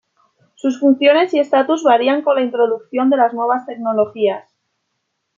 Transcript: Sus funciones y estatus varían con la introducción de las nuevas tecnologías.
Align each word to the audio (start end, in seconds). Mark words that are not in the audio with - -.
Sus 0.55 0.79
funciones 0.79 1.31
y 1.35 1.39
estatus 1.39 1.83
varían 1.83 2.23
con 2.23 2.33
la 2.33 2.41
introducción 2.41 3.11
de 3.11 3.17
las 3.17 3.35
nuevas 3.35 3.67
tecnologías. 3.67 4.49